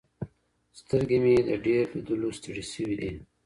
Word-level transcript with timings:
سترګې 0.79 1.17
مې 1.23 1.35
له 1.47 1.55
ډیر 1.65 1.83
لیدلو 1.95 2.29
ستړې 2.37 2.63
سوې 2.71 2.95
دي. 3.01 3.11